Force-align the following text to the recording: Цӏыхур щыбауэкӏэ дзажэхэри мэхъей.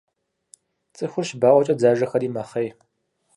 Цӏыхур 0.95 1.25
щыбауэкӏэ 1.27 1.73
дзажэхэри 1.77 2.33
мэхъей. 2.35 2.69